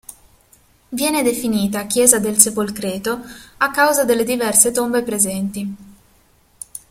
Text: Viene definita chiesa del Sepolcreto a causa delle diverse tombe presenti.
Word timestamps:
Viene 0.89 1.21
definita 1.21 1.85
chiesa 1.85 2.17
del 2.17 2.39
Sepolcreto 2.39 3.21
a 3.57 3.69
causa 3.69 4.03
delle 4.03 4.23
diverse 4.23 4.71
tombe 4.71 5.03
presenti. 5.03 5.75